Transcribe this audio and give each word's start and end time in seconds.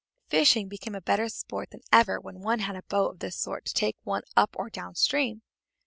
Fishing 0.29 0.67
became 0.67 0.97
better 1.05 1.29
sport 1.29 1.69
than 1.69 1.81
ever 1.91 2.19
when 2.19 2.39
one 2.41 2.57
had 2.57 2.75
a 2.75 2.81
boat 2.81 3.11
of 3.11 3.19
this 3.19 3.37
sort 3.37 3.65
to 3.65 3.73
take 3.75 3.97
one 4.01 4.23
up 4.35 4.55
or 4.57 4.67
down 4.67 4.95
stream. 4.95 5.43